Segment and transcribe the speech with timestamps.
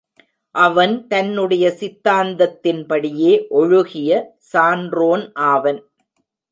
[0.55, 4.11] அவன் தன்னுடைய சித்தாந்தத்தின்படியே ஒழுகிய
[4.51, 5.81] சான்றோன் ஆவன்.